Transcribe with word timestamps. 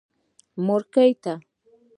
مورکۍ 0.65 1.11
تا. 1.23 1.33